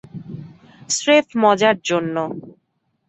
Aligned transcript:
স্রেফ 0.89 1.27
মজার 1.43 1.75
জন্য। 1.83 2.15